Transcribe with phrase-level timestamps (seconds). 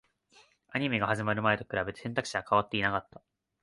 [0.69, 3.21] アニメが始まる前と比べて、選択肢は変わっていなかった